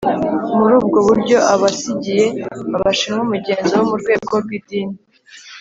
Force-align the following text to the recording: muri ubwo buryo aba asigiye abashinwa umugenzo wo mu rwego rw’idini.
muri 0.57 0.73
ubwo 0.81 0.97
buryo 1.07 1.37
aba 1.53 1.67
asigiye 1.73 2.25
abashinwa 2.77 3.21
umugenzo 3.25 3.71
wo 3.77 3.85
mu 3.89 3.95
rwego 4.01 4.33
rw’idini. 4.43 4.97